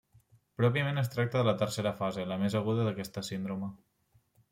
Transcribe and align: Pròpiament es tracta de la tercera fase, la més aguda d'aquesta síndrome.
Pròpiament 0.59 1.01
es 1.01 1.11
tracta 1.15 1.37
de 1.39 1.45
la 1.47 1.53
tercera 1.59 1.91
fase, 1.99 2.25
la 2.31 2.39
més 2.45 2.55
aguda 2.61 2.87
d'aquesta 2.89 3.23
síndrome. 3.29 3.71